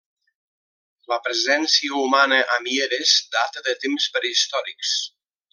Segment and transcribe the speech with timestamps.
[1.11, 4.99] La presència humana a Mieres data de temps prehistòrics.